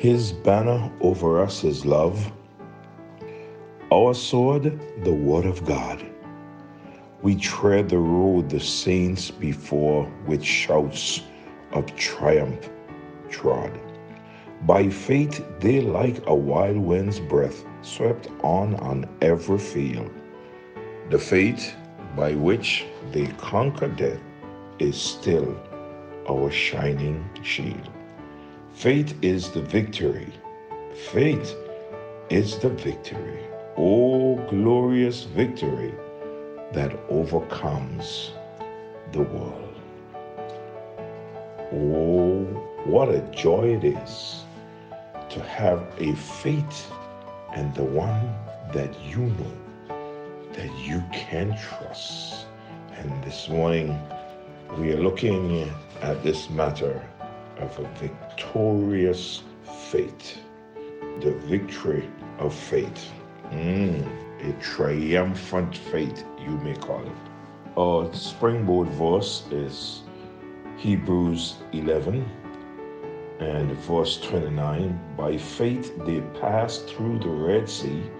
His 0.00 0.32
banner 0.32 0.90
over 1.02 1.42
us 1.42 1.62
is 1.62 1.84
love. 1.84 2.32
Our 3.92 4.14
sword, 4.14 4.80
the 5.04 5.12
Word 5.12 5.44
of 5.44 5.66
God. 5.66 6.02
We 7.20 7.36
tread 7.36 7.90
the 7.90 7.98
road 7.98 8.48
the 8.48 8.60
saints 8.60 9.30
before 9.30 10.10
with 10.26 10.42
shouts 10.42 11.20
of 11.72 11.94
triumph 11.96 12.70
trod. 13.28 13.78
By 14.62 14.88
faith, 14.88 15.44
they 15.58 15.82
like 15.82 16.26
a 16.26 16.34
wild 16.34 16.78
wind's 16.78 17.20
breath 17.20 17.62
swept 17.82 18.30
on 18.42 18.76
on 18.76 19.06
every 19.20 19.58
field. 19.58 20.10
The 21.10 21.18
faith 21.18 21.74
by 22.16 22.36
which 22.36 22.86
they 23.12 23.26
conquer 23.36 23.88
death 23.88 24.20
is 24.78 24.96
still 24.96 25.54
our 26.26 26.50
shining 26.50 27.28
shield. 27.42 27.90
Faith 28.72 29.14
is 29.20 29.50
the 29.50 29.60
victory. 29.60 30.32
Faith 31.12 31.54
is 32.30 32.58
the 32.60 32.70
victory. 32.70 33.40
Oh, 33.76 34.36
glorious 34.48 35.24
victory 35.24 35.94
that 36.72 36.96
overcomes 37.08 38.30
the 39.12 39.22
world. 39.22 39.74
Oh, 41.72 42.44
what 42.84 43.08
a 43.10 43.20
joy 43.32 43.76
it 43.76 43.84
is 43.84 44.44
to 45.28 45.40
have 45.42 45.84
a 45.98 46.14
faith 46.14 46.90
and 47.54 47.74
the 47.74 47.84
one 47.84 48.34
that 48.72 48.98
you 49.02 49.18
know 49.18 49.52
that 50.52 50.74
you 50.78 51.02
can 51.12 51.56
trust. 51.58 52.46
And 52.96 53.24
this 53.24 53.48
morning, 53.48 53.98
we 54.78 54.92
are 54.92 55.02
looking 55.02 55.70
at 56.02 56.22
this 56.22 56.48
matter 56.48 57.02
of 57.60 57.78
a 57.78 57.88
victorious 57.98 59.42
faith, 59.90 60.38
the 61.20 61.32
victory 61.46 62.08
of 62.38 62.54
faith. 62.54 63.10
Mm, 63.50 64.06
a 64.48 64.52
triumphant 64.60 65.76
faith, 65.76 66.24
you 66.38 66.56
may 66.58 66.74
call 66.74 67.04
it. 67.04 67.12
Our 67.76 68.12
springboard 68.14 68.88
verse 68.88 69.44
is 69.50 70.02
Hebrews 70.76 71.56
11 71.72 72.26
and 73.40 73.72
verse 73.72 74.20
29 74.20 74.98
By 75.16 75.36
faith 75.36 75.92
they 76.04 76.20
passed 76.40 76.88
through 76.88 77.18
the 77.18 77.28
Red 77.28 77.68
Sea 77.68 78.10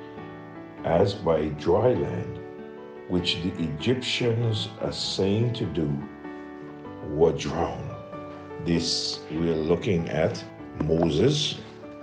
as 0.84 1.14
by 1.14 1.46
dry 1.60 1.92
land, 1.92 2.38
which 3.08 3.42
the 3.42 3.52
Egyptians, 3.62 4.68
saying 4.90 5.52
to 5.54 5.66
do, 5.66 5.92
were 7.08 7.32
drowned. 7.32 7.89
This 8.66 9.20
we're 9.30 9.54
looking 9.54 10.08
at 10.10 10.44
Moses 10.84 11.60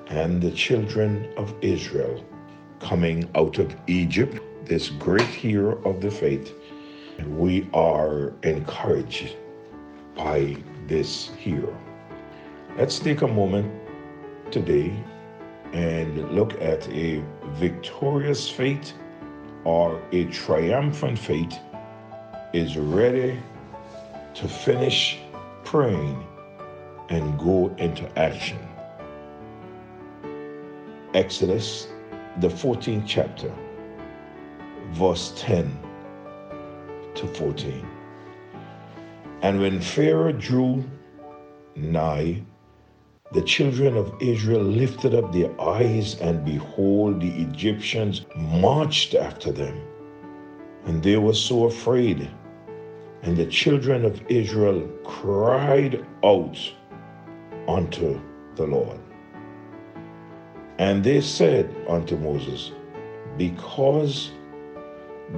and 0.08 0.42
the 0.42 0.50
children 0.50 1.32
of 1.38 1.54
Israel 1.62 2.26
coming 2.80 3.30
out 3.36 3.60
of 3.60 3.76
Egypt, 3.86 4.40
this 4.66 4.90
great 4.90 5.28
hero 5.28 5.80
of 5.84 6.02
the 6.02 6.10
faith. 6.10 6.56
We 7.28 7.70
are 7.76 8.34
encouraged 8.42 9.36
by 10.16 10.58
this 10.88 11.30
hero. 11.38 11.78
Let's 12.76 12.98
take 12.98 13.22
a 13.22 13.28
moment 13.28 13.72
today 14.52 14.92
and 15.74 16.32
look 16.32 16.60
at 16.60 16.90
a 16.90 17.24
victorious 17.54 18.50
faith 18.50 18.94
or 19.64 20.02
a 20.12 20.26
triumphant 20.26 21.20
faith 21.20 21.56
is 22.54 22.78
ready 22.78 23.40
to 24.34 24.48
finish 24.48 25.20
praying 25.64 26.27
and 27.10 27.38
go 27.40 27.74
into 27.78 28.08
action. 28.18 28.60
Exodus, 31.14 31.88
the 32.40 32.48
14th 32.48 33.06
chapter, 33.08 33.52
verse 34.92 35.34
10 35.38 35.80
to 37.16 37.28
14. 37.28 37.88
And 39.42 39.60
when 39.60 39.80
Pharaoh 39.80 40.32
drew 40.32 40.84
nigh, 41.76 42.42
the 43.34 43.42
children 43.42 43.98
of 43.98 44.14
Israel 44.22 44.64
lifted 44.64 45.14
up 45.14 45.34
their 45.34 45.60
eyes, 45.60 46.20
and 46.22 46.46
behold, 46.46 47.22
the 47.22 47.42
Egyptians 47.42 48.26
marched 48.36 49.16
after 49.16 49.52
them. 49.52 49.82
And 50.86 51.04
they 51.04 51.18
were 51.18 51.34
so 51.34 51.66
afraid. 51.66 52.30
And 53.24 53.36
the 53.36 53.46
children 53.46 54.06
of 54.06 54.22
Israel 54.30 54.88
cried 55.04 56.06
out 56.24 56.58
unto 57.68 58.20
the 58.56 58.66
Lord. 58.66 59.00
And 60.80 61.04
they 61.04 61.22
said 61.22 61.74
unto 61.88 62.18
Moses, 62.18 62.72
Because 63.38 64.32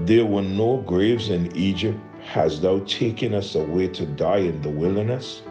there 0.05 0.25
were 0.25 0.41
no 0.41 0.77
graves 0.77 1.29
in 1.29 1.55
Egypt, 1.55 1.99
hast 2.23 2.61
thou 2.61 2.79
taken 2.79 3.33
us 3.33 3.55
away 3.55 3.87
to 3.89 4.05
die 4.05 4.37
in 4.37 4.61
the 4.61 4.69
wilderness? 4.69 5.41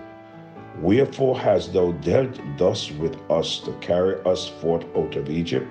Wherefore 0.81 1.39
hast 1.39 1.73
thou 1.73 1.93
dealt 1.93 2.41
thus 2.57 2.91
with 2.93 3.17
us 3.31 3.59
to 3.61 3.73
carry 3.81 4.23
us 4.25 4.49
forth 4.49 4.85
out 4.97 5.17
of 5.17 5.29
Egypt? 5.29 5.67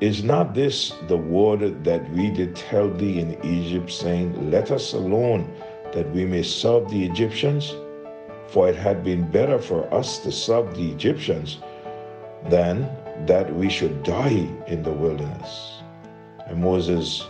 Is 0.00 0.22
not 0.22 0.54
this 0.54 0.94
the 1.08 1.16
word 1.16 1.84
that 1.84 2.08
we 2.12 2.30
did 2.30 2.54
tell 2.54 2.88
thee 2.88 3.18
in 3.18 3.44
Egypt, 3.44 3.90
saying, 3.90 4.50
Let 4.50 4.70
us 4.70 4.92
alone, 4.92 5.52
that 5.92 6.08
we 6.12 6.24
may 6.24 6.44
serve 6.44 6.88
the 6.88 7.04
Egyptians? 7.04 7.74
For 8.48 8.68
it 8.68 8.76
had 8.76 9.04
been 9.04 9.30
better 9.30 9.58
for 9.58 9.92
us 9.92 10.18
to 10.20 10.32
serve 10.32 10.74
the 10.74 10.90
Egyptians 10.90 11.58
than 12.48 12.88
that 13.26 13.54
we 13.54 13.68
should 13.68 14.02
die 14.02 14.48
in 14.66 14.82
the 14.82 14.92
wilderness. 14.92 15.82
And 16.46 16.62
Moses 16.62 17.26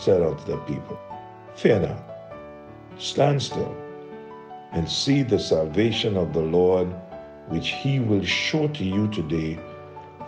said 0.00 0.22
unto 0.22 0.44
the 0.44 0.58
people, 0.58 0.98
Fear 1.56 1.80
not, 1.80 2.04
stand 2.98 3.42
still 3.42 3.74
and 4.72 4.88
see 4.88 5.22
the 5.22 5.38
salvation 5.38 6.16
of 6.16 6.32
the 6.32 6.40
Lord, 6.40 6.88
which 7.48 7.70
he 7.70 7.98
will 7.98 8.24
show 8.24 8.68
to 8.68 8.84
you 8.84 9.08
today. 9.08 9.58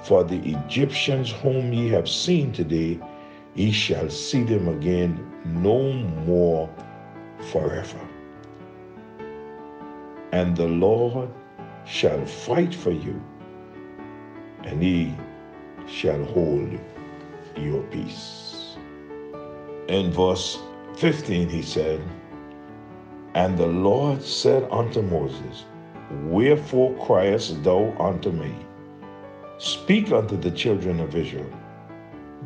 For 0.03 0.25
the 0.25 0.41
Egyptians 0.41 1.31
whom 1.31 1.73
ye 1.73 1.89
have 1.91 2.09
seen 2.09 2.53
today, 2.53 2.99
ye 3.55 3.71
shall 3.71 4.11
see 4.11 4.43
them 4.43 4.69
again 4.69 5.19
no 5.45 5.93
more 6.27 6.69
forever. 7.53 8.01
And 10.35 10.57
the 10.57 10.67
Lord 10.67 11.29
shall 11.87 12.27
fight 12.27 12.75
for 12.75 12.91
you, 12.91 13.23
and 14.65 14.83
he 14.83 15.15
shall 15.87 16.25
hold 16.25 16.77
your 17.57 17.83
peace. 17.85 18.77
In 19.87 20.11
verse 20.11 20.59
15, 20.97 21.49
he 21.49 21.63
said, 21.63 22.01
and 23.35 23.57
the 23.57 23.69
Lord 23.69 24.21
said 24.25 24.67
unto 24.73 25.03
Moses, 25.03 25.67
Wherefore 26.25 26.93
criest 27.07 27.63
thou 27.63 27.95
unto 28.01 28.33
me? 28.33 28.53
Speak 29.59 30.11
unto 30.11 30.37
the 30.37 30.51
children 30.51 30.99
of 30.99 31.15
Israel 31.15 31.53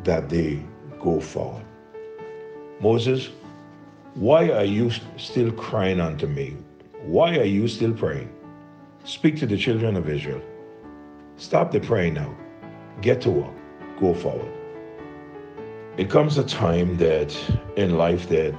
that 0.03 0.29
they 0.29 0.63
go 1.01 1.19
forward. 1.19 1.65
Moses, 2.81 3.29
why 4.13 4.51
are 4.51 4.71
you 4.77 4.91
still 5.17 5.51
crying 5.53 5.99
unto 5.99 6.27
me? 6.27 6.55
Why 7.03 7.37
are 7.37 7.45
you 7.45 7.69
still 7.69 7.93
praying? 7.93 8.29
Speak 9.05 9.37
to 9.37 9.45
the 9.45 9.55
children 9.55 9.95
of 9.95 10.09
Israel. 10.09 10.41
Stop 11.37 11.71
the 11.71 11.79
praying 11.79 12.15
now. 12.15 12.35
Get 12.99 13.21
to 13.21 13.29
work. 13.29 13.55
Go 14.01 14.13
forward. 14.13 14.51
It 15.95 16.09
comes 16.09 16.37
a 16.37 16.43
time 16.43 16.97
that 16.97 17.33
in 17.77 17.97
life 17.97 18.27
that 18.27 18.53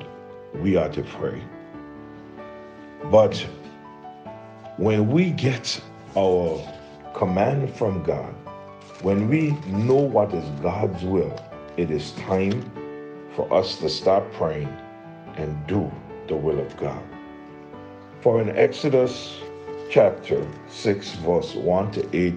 we 0.54 0.76
are 0.76 0.88
to 0.88 1.02
pray. 1.02 1.42
But 3.10 3.36
when 4.78 5.10
we 5.10 5.32
get 5.32 5.78
our 6.16 6.66
command 7.14 7.74
from 7.76 8.02
God, 8.02 8.34
when 9.02 9.28
we 9.28 9.50
know 9.66 9.96
what 9.96 10.32
is 10.32 10.48
God's 10.62 11.04
will, 11.04 11.38
it 11.76 11.90
is 11.90 12.12
time 12.12 12.62
for 13.36 13.52
us 13.52 13.76
to 13.80 13.90
stop 13.90 14.32
praying 14.32 14.74
and 15.36 15.66
do 15.66 15.92
the 16.26 16.36
will 16.36 16.58
of 16.58 16.74
God. 16.78 17.02
For 18.20 18.42
in 18.42 18.50
Exodus 18.50 19.40
chapter 19.90 20.46
6, 20.68 21.14
verse 21.16 21.54
1 21.54 21.92
to 21.92 22.16
8, 22.16 22.34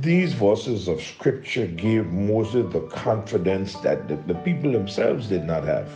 these 0.00 0.32
verses 0.32 0.88
of 0.88 1.00
scripture 1.00 1.68
gave 1.68 2.06
Moses 2.06 2.72
the 2.72 2.80
confidence 2.88 3.74
that 3.76 4.08
the, 4.08 4.16
the 4.16 4.34
people 4.34 4.72
themselves 4.72 5.28
did 5.28 5.44
not 5.44 5.62
have. 5.62 5.88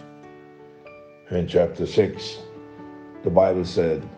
In 1.32 1.48
chapter 1.48 1.86
6, 1.86 2.38
the 3.24 3.30
Bible 3.30 3.64
said, 3.64 4.08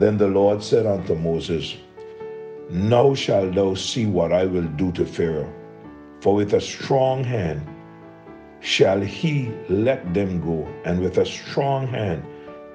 Then 0.00 0.18
the 0.18 0.26
Lord 0.26 0.60
said 0.60 0.84
unto 0.84 1.14
Moses, 1.14 1.76
Now 2.70 3.14
shalt 3.14 3.54
thou 3.54 3.74
see 3.74 4.06
what 4.06 4.32
I 4.32 4.44
will 4.44 4.66
do 4.76 4.90
to 4.92 5.06
Pharaoh, 5.06 5.52
for 6.20 6.34
with 6.34 6.54
a 6.54 6.60
strong 6.60 7.22
hand 7.22 7.62
shall 8.58 9.00
he 9.00 9.52
let 9.68 10.12
them 10.14 10.40
go, 10.40 10.66
and 10.84 11.00
with 11.00 11.18
a 11.18 11.26
strong 11.26 11.86
hand 11.86 12.24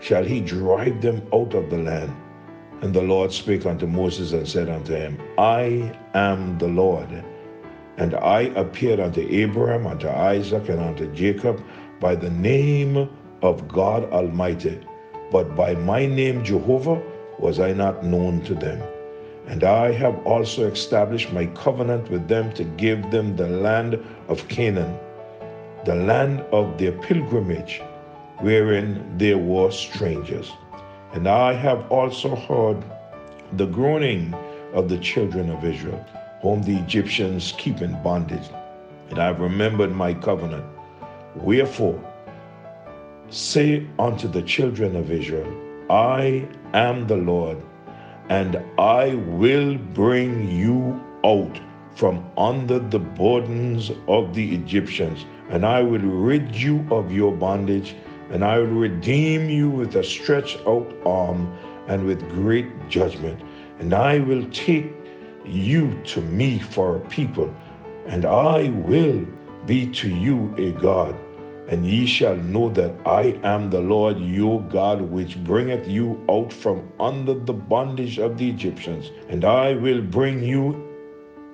shall 0.03 0.23
he 0.23 0.41
drive 0.41 1.01
them 1.01 1.21
out 1.33 1.53
of 1.53 1.69
the 1.69 1.77
land. 1.77 2.13
And 2.81 2.93
the 2.93 3.01
Lord 3.01 3.31
spake 3.31 3.65
unto 3.65 3.87
Moses 3.87 4.33
and 4.33 4.45
said 4.45 4.67
unto 4.67 4.93
him, 4.93 5.17
I 5.37 5.97
am 6.13 6.57
the 6.57 6.67
Lord. 6.67 7.23
And 7.95 8.13
I 8.15 8.41
appeared 8.63 8.99
unto 8.99 9.21
Abraham, 9.21 9.87
unto 9.87 10.09
Isaac, 10.09 10.67
and 10.67 10.81
unto 10.81 11.07
Jacob 11.13 11.63
by 12.01 12.15
the 12.15 12.29
name 12.29 13.09
of 13.41 13.67
God 13.69 14.03
Almighty, 14.11 14.81
but 15.31 15.55
by 15.55 15.75
my 15.75 16.05
name 16.05 16.43
Jehovah 16.43 17.01
was 17.39 17.61
I 17.61 17.71
not 17.71 18.03
known 18.03 18.41
to 18.41 18.53
them. 18.53 18.83
And 19.47 19.63
I 19.63 19.93
have 19.93 20.25
also 20.25 20.69
established 20.69 21.31
my 21.31 21.45
covenant 21.47 22.09
with 22.09 22.27
them 22.27 22.51
to 22.53 22.65
give 22.65 23.09
them 23.11 23.37
the 23.37 23.47
land 23.47 23.97
of 24.27 24.47
Canaan, 24.49 24.97
the 25.85 25.95
land 25.95 26.41
of 26.51 26.77
their 26.77 26.91
pilgrimage, 26.91 27.81
wherein 28.39 29.17
they 29.17 29.35
were 29.35 29.71
strangers. 29.71 30.51
And 31.13 31.27
I 31.27 31.53
have 31.53 31.89
also 31.91 32.35
heard 32.35 32.83
the 33.53 33.67
groaning 33.67 34.33
of 34.73 34.89
the 34.89 34.97
children 34.97 35.49
of 35.49 35.63
Israel, 35.63 36.03
whom 36.41 36.63
the 36.63 36.77
Egyptians 36.77 37.53
keep 37.57 37.81
in 37.81 38.01
bondage. 38.01 38.49
And 39.09 39.19
I 39.19 39.27
have 39.27 39.39
remembered 39.39 39.91
my 39.91 40.13
covenant. 40.13 40.65
Wherefore, 41.35 41.99
say 43.29 43.87
unto 43.99 44.27
the 44.27 44.41
children 44.41 44.95
of 44.95 45.11
Israel, 45.11 45.51
I 45.89 46.47
am 46.73 47.07
the 47.07 47.17
Lord, 47.17 47.57
and 48.29 48.59
I 48.79 49.15
will 49.15 49.77
bring 49.77 50.49
you 50.49 51.03
out 51.23 51.59
from 51.95 52.25
under 52.37 52.79
the 52.79 52.99
burdens 52.99 53.91
of 54.07 54.33
the 54.33 54.55
Egyptians, 54.55 55.25
and 55.49 55.65
I 55.65 55.83
will 55.83 55.99
rid 55.99 56.55
you 56.55 56.85
of 56.89 57.11
your 57.11 57.31
bondage 57.31 57.95
and 58.31 58.43
I 58.43 58.57
will 58.59 58.67
redeem 58.67 59.49
you 59.49 59.69
with 59.69 59.95
a 59.95 60.03
stretched 60.03 60.59
out 60.67 60.91
arm 61.05 61.51
and 61.87 62.05
with 62.05 62.27
great 62.29 62.67
judgment. 62.89 63.41
And 63.79 63.93
I 63.93 64.19
will 64.19 64.45
take 64.51 64.91
you 65.45 66.01
to 66.05 66.21
me 66.21 66.59
for 66.59 66.97
a 66.97 66.99
people, 67.01 67.53
and 68.05 68.25
I 68.25 68.69
will 68.69 69.25
be 69.65 69.87
to 69.87 70.09
you 70.09 70.53
a 70.57 70.71
God. 70.71 71.15
And 71.69 71.85
ye 71.85 72.05
shall 72.05 72.35
know 72.35 72.69
that 72.69 72.93
I 73.05 73.39
am 73.43 73.69
the 73.69 73.79
Lord 73.79 74.19
your 74.19 74.61
God, 74.63 75.01
which 75.01 75.41
bringeth 75.43 75.87
you 75.87 76.23
out 76.29 76.51
from 76.51 76.91
under 76.99 77.33
the 77.33 77.53
bondage 77.53 78.19
of 78.19 78.37
the 78.37 78.49
Egyptians. 78.49 79.11
And 79.29 79.45
I 79.45 79.73
will 79.73 80.01
bring 80.01 80.43
you 80.43 80.89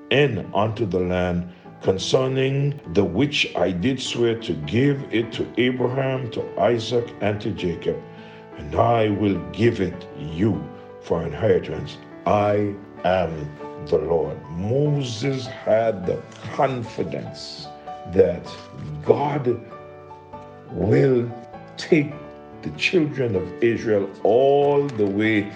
in 0.09 0.49
unto 0.53 0.85
the 0.85 0.99
land 0.99 1.53
concerning 1.81 2.79
the 2.93 3.03
which 3.03 3.55
I 3.55 3.71
did 3.71 4.01
swear 4.01 4.35
to 4.39 4.53
give 4.53 5.03
it 5.11 5.31
to 5.33 5.47
Abraham, 5.57 6.29
to 6.31 6.59
Isaac, 6.59 7.07
and 7.21 7.39
to 7.41 7.51
Jacob, 7.51 8.01
and 8.57 8.75
I 8.75 9.09
will 9.09 9.39
give 9.51 9.79
it 9.79 10.07
you 10.17 10.61
for 11.01 11.23
inheritance. 11.23 11.97
I 12.25 12.73
am 13.05 13.49
the 13.87 13.97
Lord. 13.97 14.37
Moses 14.51 15.47
had 15.47 16.05
the 16.05 16.21
confidence 16.55 17.67
that 18.11 18.45
God 19.05 19.59
will 20.71 21.31
take 21.77 22.11
the 22.61 22.71
children 22.71 23.35
of 23.35 23.63
Israel 23.63 24.09
all 24.23 24.85
the 24.85 25.05
way 25.05 25.51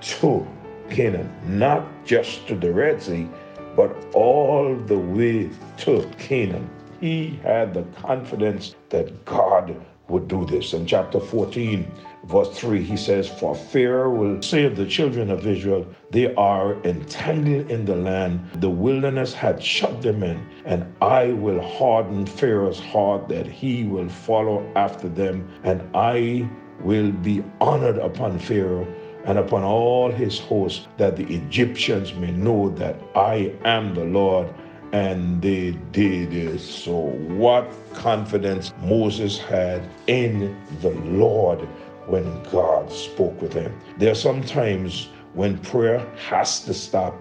to 0.00 0.46
Canaan, 0.88 1.34
not 1.46 1.84
just 2.04 2.46
to 2.46 2.54
the 2.54 2.72
Red 2.72 3.02
Sea 3.02 3.28
but 3.76 3.94
all 4.14 4.76
the 4.76 4.98
way 4.98 5.50
to 5.78 6.08
Canaan. 6.18 6.68
He 7.00 7.38
had 7.42 7.74
the 7.74 7.82
confidence 8.00 8.74
that 8.90 9.24
God 9.24 9.76
would 10.08 10.28
do 10.28 10.44
this. 10.44 10.72
In 10.72 10.86
chapter 10.86 11.18
14, 11.20 11.90
verse 12.24 12.56
3, 12.56 12.82
he 12.82 12.96
says, 12.96 13.28
For 13.28 13.54
Pharaoh 13.54 14.10
will 14.10 14.34
of 14.36 14.76
the 14.76 14.86
children 14.86 15.30
of 15.30 15.46
Israel, 15.46 15.86
They 16.10 16.34
are 16.34 16.82
entangled 16.84 17.70
in 17.70 17.84
the 17.84 17.96
land, 17.96 18.40
the 18.56 18.70
wilderness 18.70 19.32
had 19.32 19.62
shut 19.62 20.02
them 20.02 20.22
in, 20.22 20.46
and 20.64 20.92
I 21.00 21.28
will 21.28 21.60
harden 21.60 22.26
Pharaoh's 22.26 22.80
heart 22.80 23.28
that 23.28 23.46
he 23.46 23.84
will 23.84 24.08
follow 24.08 24.70
after 24.76 25.08
them, 25.08 25.48
and 25.62 25.82
I 25.94 26.48
will 26.80 27.12
be 27.12 27.42
honored 27.60 27.98
upon 27.98 28.38
Pharaoh 28.38 28.86
and 29.24 29.38
upon 29.38 29.62
all 29.64 30.10
his 30.10 30.38
hosts, 30.38 30.86
that 30.98 31.16
the 31.16 31.24
Egyptians 31.34 32.14
may 32.14 32.30
know 32.30 32.70
that 32.70 32.96
I 33.14 33.52
am 33.64 33.94
the 33.94 34.04
Lord. 34.04 34.52
And 34.92 35.42
they 35.42 35.72
did 35.90 36.60
so. 36.60 37.08
What 37.36 37.68
confidence 37.94 38.72
Moses 38.80 39.38
had 39.38 39.82
in 40.06 40.56
the 40.82 40.90
Lord 40.90 41.66
when 42.06 42.42
God 42.44 42.92
spoke 42.92 43.40
with 43.42 43.52
him. 43.52 43.76
There 43.98 44.12
are 44.12 44.14
some 44.14 44.42
times 44.42 45.08
when 45.32 45.58
prayer 45.58 46.06
has 46.28 46.60
to 46.60 46.74
stop 46.74 47.14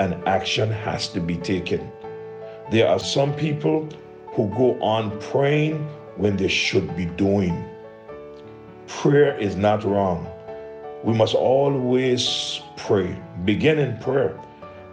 and 0.00 0.14
action 0.26 0.70
has 0.70 1.08
to 1.10 1.20
be 1.20 1.36
taken. 1.36 1.92
There 2.70 2.88
are 2.88 2.98
some 2.98 3.32
people 3.34 3.88
who 4.32 4.48
go 4.56 4.80
on 4.80 5.16
praying 5.20 5.78
when 6.16 6.36
they 6.36 6.48
should 6.48 6.96
be 6.96 7.04
doing. 7.04 7.64
Prayer 8.86 9.38
is 9.38 9.56
not 9.56 9.84
wrong. 9.84 10.26
We 11.02 11.14
must 11.14 11.34
always 11.34 12.60
pray, 12.76 13.16
begin 13.44 13.78
in 13.78 13.96
prayer. 13.98 14.38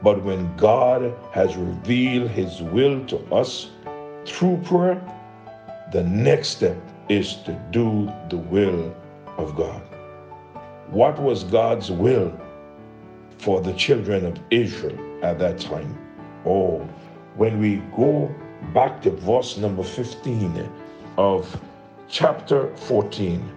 But 0.02 0.24
when 0.24 0.56
God 0.56 1.14
has 1.32 1.58
revealed 1.58 2.30
His 2.32 2.62
will 2.62 3.06
to 3.08 3.18
us 3.34 3.72
through 4.26 4.62
prayer, 4.64 5.02
the 5.92 6.04
next 6.04 6.50
step 6.50 6.78
is 7.10 7.36
to 7.46 7.54
do 7.72 8.12
the 8.30 8.38
will 8.38 8.96
of 9.38 9.56
God. 9.56 9.82
What 10.90 11.20
was 11.20 11.44
God's 11.44 11.92
will 11.92 12.32
for 13.38 13.62
the 13.62 13.74
children 13.74 14.26
of 14.26 14.40
Israel 14.50 14.98
at 15.24 15.40
that 15.40 15.60
time? 15.60 15.98
Oh, 16.46 16.88
when 17.36 17.60
we 17.60 17.78
go 17.96 18.34
back 18.74 19.02
to 19.02 19.12
verse 19.12 19.58
number 19.58 19.84
15 19.84 20.70
of 21.18 21.60
chapter 22.08 22.74
14, 22.78 23.57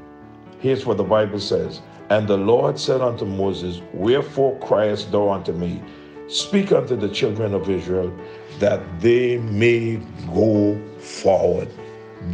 here's 0.61 0.87
what 0.87 0.97
the 0.97 1.05
Bible 1.05 1.41
says 1.41 1.83
and 2.11 2.27
the 2.27 2.37
Lord 2.37 2.77
said 2.79 3.01
unto 3.01 3.25
Moses, 3.25 3.81
Wherefore 3.93 4.59
criest 4.59 5.13
thou 5.13 5.31
unto 5.31 5.53
me? 5.53 5.81
Speak 6.27 6.73
unto 6.73 6.97
the 6.97 7.09
children 7.09 7.55
of 7.55 7.71
Israel 7.71 8.13
that 8.59 8.83
they 9.01 9.39
may 9.39 9.97
go 10.35 10.77
forward. 10.99 11.69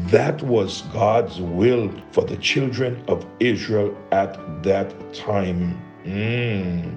That 0.08 0.43
was 0.43 0.81
God's 0.94 1.40
will 1.40 1.93
for 2.11 2.25
the 2.25 2.38
children 2.38 3.05
of 3.06 3.26
Israel 3.38 3.94
at 4.12 4.62
that 4.62 5.15
time. 5.15 5.81
Mm. 6.05 6.96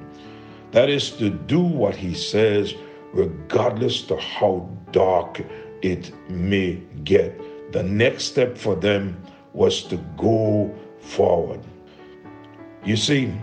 That 0.71 0.89
is 0.89 1.11
to 1.17 1.29
do 1.29 1.59
what 1.59 1.95
he 1.95 2.13
says, 2.13 2.73
regardless 3.11 4.03
to 4.03 4.15
how 4.17 4.69
dark 4.91 5.41
it 5.81 6.11
may 6.29 6.75
get. 7.03 7.71
The 7.73 7.83
next 7.83 8.23
step 8.23 8.57
for 8.57 8.75
them 8.75 9.21
was 9.53 9.83
to 9.83 9.97
go 10.15 10.73
forward. 10.99 11.61
You 12.85 12.95
see, 12.95 13.33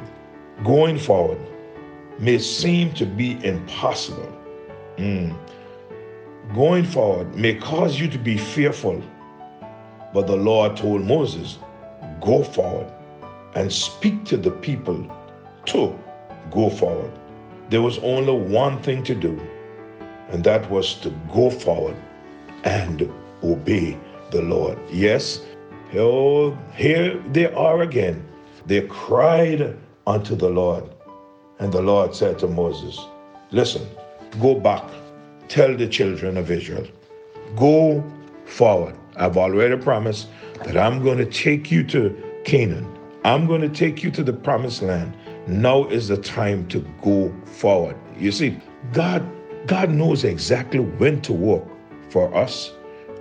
going 0.64 0.98
forward 0.98 1.38
may 2.18 2.38
seem 2.38 2.92
to 2.94 3.06
be 3.06 3.44
impossible. 3.44 4.32
Mm. 4.96 5.36
Going 6.54 6.84
forward 6.84 7.34
may 7.34 7.54
cause 7.54 8.00
you 8.00 8.08
to 8.08 8.18
be 8.18 8.38
fearful. 8.38 9.02
But 10.14 10.26
the 10.26 10.36
Lord 10.36 10.76
told 10.76 11.04
Moses, 11.04 11.58
Go 12.20 12.42
forward 12.42 12.90
and 13.54 13.72
speak 13.72 14.24
to 14.26 14.36
the 14.36 14.50
people 14.50 15.06
to 15.66 15.98
go 16.50 16.70
forward. 16.70 17.12
There 17.68 17.82
was 17.82 17.98
only 17.98 18.32
one 18.32 18.80
thing 18.82 19.02
to 19.04 19.14
do, 19.14 19.40
and 20.28 20.42
that 20.44 20.70
was 20.70 20.94
to 21.00 21.10
go 21.32 21.50
forward 21.50 21.96
and 22.64 23.10
obey 23.42 23.98
the 24.30 24.42
Lord. 24.42 24.78
Yes, 24.90 25.40
oh, 25.94 26.56
here 26.74 27.22
they 27.32 27.52
are 27.52 27.82
again 27.82 28.26
they 28.66 28.82
cried 28.82 29.76
unto 30.06 30.34
the 30.34 30.48
Lord. 30.48 30.84
And 31.58 31.72
the 31.72 31.80
Lord 31.80 32.14
said 32.14 32.38
to 32.40 32.48
Moses, 32.48 32.98
Listen, 33.52 33.86
go 34.40 34.58
back, 34.58 34.84
tell 35.48 35.74
the 35.76 35.88
children 35.88 36.36
of 36.36 36.50
Israel, 36.50 36.86
go 37.54 38.04
forward. 38.44 38.96
I've 39.16 39.36
already 39.36 39.76
promised 39.76 40.28
that 40.64 40.76
I'm 40.76 41.02
going 41.02 41.18
to 41.18 41.26
take 41.26 41.70
you 41.70 41.84
to 41.84 42.14
Canaan. 42.44 42.92
I'm 43.24 43.46
going 43.46 43.60
to 43.60 43.68
take 43.68 44.02
you 44.02 44.10
to 44.12 44.22
the 44.22 44.32
promised 44.32 44.82
land. 44.82 45.16
Now 45.46 45.86
is 45.86 46.08
the 46.08 46.16
time 46.16 46.66
to 46.68 46.80
go 47.02 47.34
forward. 47.44 47.96
You 48.18 48.32
see, 48.32 48.58
God 48.92 49.24
God 49.66 49.90
knows 49.90 50.22
exactly 50.22 50.78
when 50.78 51.20
to 51.22 51.32
work 51.32 51.64
for 52.10 52.32
us 52.36 52.72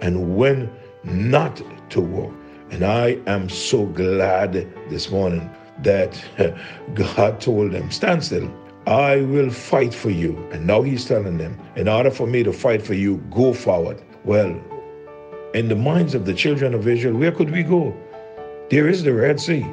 and 0.01 0.35
when 0.35 0.71
not 1.03 1.59
to 1.89 2.01
work. 2.01 2.33
And 2.71 2.83
I 2.83 3.19
am 3.27 3.49
so 3.49 3.85
glad 3.85 4.53
this 4.89 5.11
morning 5.11 5.49
that 5.83 6.21
God 6.93 7.41
told 7.41 7.71
them, 7.71 7.91
Stand 7.91 8.23
still. 8.23 8.51
I 8.87 9.21
will 9.21 9.49
fight 9.49 9.93
for 9.93 10.11
you. 10.11 10.37
And 10.51 10.67
now 10.67 10.81
he's 10.83 11.05
telling 11.05 11.37
them, 11.37 11.59
in 11.75 11.87
order 11.87 12.11
for 12.11 12.27
me 12.27 12.43
to 12.43 12.53
fight 12.53 12.81
for 12.81 12.93
you, 12.93 13.17
go 13.31 13.53
forward. 13.53 14.01
Well, 14.25 14.59
in 15.53 15.69
the 15.69 15.75
minds 15.75 16.13
of 16.15 16.25
the 16.25 16.33
children 16.33 16.73
of 16.73 16.87
Israel, 16.87 17.17
where 17.17 17.31
could 17.31 17.51
we 17.51 17.63
go? 17.63 17.95
There 18.69 18.87
is 18.87 19.03
the 19.03 19.13
Red 19.13 19.39
Sea. 19.39 19.65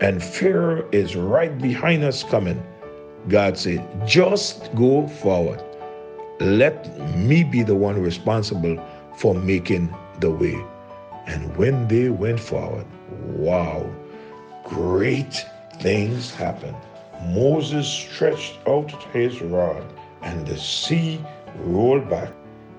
and 0.00 0.22
Pharaoh 0.22 0.88
is 0.92 1.16
right 1.16 1.56
behind 1.58 2.04
us 2.04 2.22
coming, 2.22 2.62
God 3.28 3.58
said, 3.58 3.84
just 4.06 4.74
go 4.74 5.08
forward. 5.08 5.62
Let 6.40 6.96
me 7.16 7.42
be 7.42 7.62
the 7.62 7.74
one 7.74 8.00
responsible 8.00 8.78
for 9.16 9.34
making 9.34 9.92
the 10.20 10.30
way. 10.30 10.56
And 11.28 11.54
when 11.58 11.86
they 11.88 12.08
went 12.08 12.40
forward, 12.40 12.86
wow, 13.26 13.84
great 14.64 15.44
things 15.78 16.34
happened. 16.34 16.76
Moses 17.26 17.86
stretched 17.86 18.56
out 18.66 18.90
his 19.12 19.42
rod, 19.42 19.84
and 20.22 20.46
the 20.46 20.56
sea 20.56 21.22
rolled 21.58 22.08
back, 22.08 22.32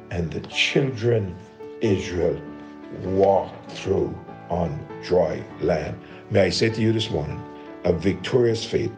and 0.10 0.34
the 0.34 0.42
children 0.48 1.36
Israel 1.82 2.42
walked 3.04 3.72
through 3.72 4.18
on 4.50 4.84
dry 5.04 5.44
land. 5.62 6.00
May 6.32 6.46
I 6.46 6.50
say 6.50 6.72
to 6.72 6.82
you 6.82 6.92
this 6.92 7.12
morning, 7.12 7.40
a 7.84 7.94
victorious 7.94 8.66
faith 8.66 8.92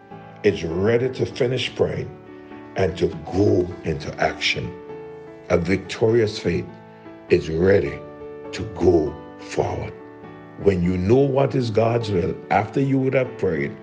is 0.43 0.63
ready 0.63 1.09
to 1.09 1.25
finish 1.25 1.75
praying 1.75 2.09
and 2.77 2.97
to 2.97 3.07
go 3.33 3.67
into 3.83 4.17
action. 4.17 4.73
A 5.49 5.57
victorious 5.57 6.39
faith 6.39 6.65
is 7.29 7.49
ready 7.49 7.99
to 8.53 8.63
go 8.75 9.13
forward. 9.41 9.93
When 10.59 10.83
you 10.83 10.97
know 10.97 11.15
what 11.17 11.55
is 11.55 11.71
God's 11.71 12.11
will, 12.11 12.35
after 12.51 12.79
you 12.79 12.99
would 12.99 13.13
have 13.13 13.37
prayed, 13.37 13.75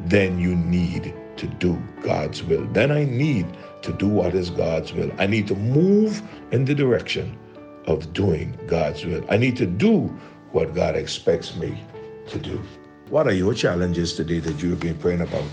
then 0.00 0.38
you 0.38 0.54
need 0.54 1.14
to 1.36 1.46
do 1.46 1.80
God's 2.02 2.42
will. 2.42 2.66
Then 2.66 2.90
I 2.90 3.04
need 3.04 3.46
to 3.82 3.92
do 3.92 4.08
what 4.08 4.34
is 4.34 4.50
God's 4.50 4.92
will. 4.92 5.10
I 5.18 5.26
need 5.26 5.46
to 5.48 5.54
move 5.54 6.22
in 6.50 6.64
the 6.64 6.74
direction 6.74 7.38
of 7.86 8.12
doing 8.12 8.58
God's 8.66 9.04
will. 9.04 9.24
I 9.30 9.36
need 9.36 9.56
to 9.56 9.66
do 9.66 10.06
what 10.52 10.74
God 10.74 10.96
expects 10.96 11.56
me 11.56 11.82
to 12.28 12.38
do. 12.38 12.60
What 13.08 13.26
are 13.26 13.32
your 13.32 13.54
challenges 13.54 14.12
today 14.14 14.40
that 14.40 14.62
you 14.62 14.70
have 14.70 14.80
been 14.80 14.98
praying 14.98 15.22
about 15.22 15.44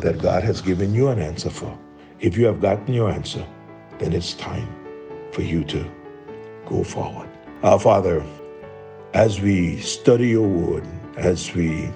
that 0.00 0.20
God 0.20 0.42
has 0.42 0.60
given 0.60 0.94
you 0.94 1.08
an 1.08 1.20
answer 1.20 1.50
for? 1.50 1.78
If 2.20 2.36
you 2.36 2.46
have 2.46 2.60
gotten 2.60 2.92
your 2.92 3.10
answer, 3.10 3.46
then 3.98 4.12
it's 4.12 4.34
time 4.34 4.68
for 5.32 5.42
you 5.42 5.62
to 5.64 5.88
go 6.66 6.82
forward. 6.82 7.28
Our 7.62 7.78
Father, 7.78 8.24
as 9.14 9.40
we 9.40 9.80
study 9.80 10.28
your 10.28 10.48
word, 10.48 10.84
as 11.16 11.54
we 11.54 11.88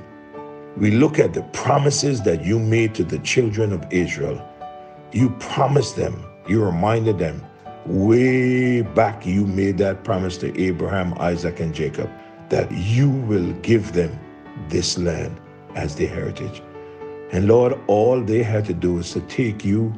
we 0.77 0.93
look 0.93 1.19
at 1.19 1.35
the 1.35 1.43
promises 1.53 2.23
that 2.23 2.45
you 2.45 2.61
made 2.61 2.95
to 2.95 3.03
the 3.03 3.19
children 3.19 3.73
of 3.73 3.85
Israel. 3.93 4.41
You 5.11 5.31
promised 5.41 5.97
them, 5.97 6.25
you 6.49 6.65
reminded 6.65 7.19
them 7.19 7.45
way 7.87 8.83
back, 8.83 9.27
you 9.27 9.45
made 9.45 9.79
that 9.79 10.05
promise 10.05 10.37
to 10.39 10.57
Abraham, 10.61 11.15
Isaac, 11.19 11.59
and 11.59 11.75
Jacob 11.75 12.09
that 12.51 12.71
you 12.71 13.11
will 13.11 13.53
give 13.55 13.93
them 13.93 14.17
this 14.69 14.97
land 14.97 15.41
as 15.75 15.97
their 15.97 16.09
heritage. 16.09 16.63
And 17.33 17.49
Lord, 17.49 17.79
all 17.89 18.21
they 18.21 18.45
had 18.45 18.65
to 18.67 18.75
do 18.75 18.99
is 18.99 19.13
to 19.15 19.21
take 19.23 19.65
you 19.65 19.93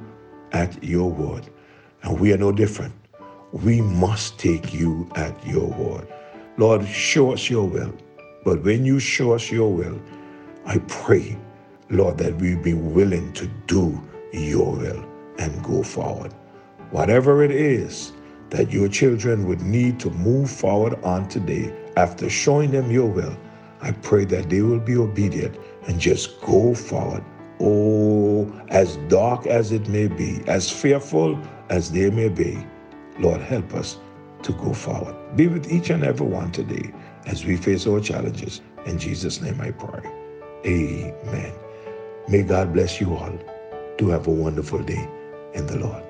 at 0.52 0.82
your 0.82 1.10
word. 1.10 1.50
And 2.02 2.18
we 2.18 2.32
are 2.32 2.38
no 2.38 2.52
different. 2.52 2.94
We 3.52 3.82
must 3.82 4.38
take 4.38 4.72
you 4.72 5.10
at 5.14 5.46
your 5.46 5.66
word. 5.66 6.08
Lord, 6.60 6.86
show 6.86 7.32
us 7.32 7.48
your 7.48 7.66
will. 7.66 7.90
But 8.44 8.62
when 8.64 8.84
you 8.84 9.00
show 9.00 9.32
us 9.32 9.50
your 9.50 9.72
will, 9.72 9.98
I 10.66 10.76
pray, 10.88 11.38
Lord, 11.88 12.18
that 12.18 12.36
we 12.36 12.54
be 12.54 12.74
willing 12.74 13.32
to 13.32 13.46
do 13.66 13.98
your 14.30 14.76
will 14.76 15.02
and 15.38 15.64
go 15.64 15.82
forward. 15.82 16.34
Whatever 16.90 17.42
it 17.42 17.50
is 17.50 18.12
that 18.50 18.70
your 18.70 18.88
children 18.88 19.46
would 19.46 19.62
need 19.62 19.98
to 20.00 20.10
move 20.10 20.50
forward 20.50 21.02
on 21.02 21.28
today, 21.28 21.74
after 21.96 22.28
showing 22.28 22.72
them 22.72 22.90
your 22.90 23.08
will, 23.08 23.34
I 23.80 23.92
pray 23.92 24.26
that 24.26 24.50
they 24.50 24.60
will 24.60 24.80
be 24.80 24.98
obedient 24.98 25.56
and 25.86 25.98
just 25.98 26.42
go 26.42 26.74
forward. 26.74 27.24
Oh, 27.58 28.52
as 28.68 28.98
dark 29.08 29.46
as 29.46 29.72
it 29.72 29.88
may 29.88 30.08
be, 30.08 30.42
as 30.46 30.70
fearful 30.70 31.40
as 31.70 31.90
they 31.90 32.10
may 32.10 32.28
be, 32.28 32.62
Lord, 33.18 33.40
help 33.40 33.72
us 33.72 33.96
to 34.42 34.52
go 34.52 34.72
forward. 34.72 35.14
Be 35.36 35.46
with 35.46 35.70
each 35.70 35.90
and 35.90 36.04
every 36.04 36.26
one 36.26 36.52
today 36.52 36.92
as 37.26 37.44
we 37.44 37.56
face 37.56 37.86
our 37.86 38.00
challenges. 38.00 38.60
In 38.86 38.98
Jesus' 38.98 39.40
name 39.40 39.60
I 39.60 39.70
pray. 39.70 40.02
Amen. 40.66 41.52
May 42.28 42.42
God 42.42 42.72
bless 42.72 43.00
you 43.00 43.14
all. 43.14 43.32
Do 43.98 44.08
have 44.08 44.26
a 44.26 44.30
wonderful 44.30 44.82
day 44.82 45.08
in 45.54 45.66
the 45.66 45.78
Lord. 45.78 46.09